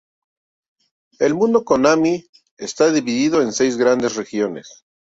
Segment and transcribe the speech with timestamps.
[1.19, 2.25] El Mundo Konami
[2.57, 4.81] está divido en seis grandes regiones.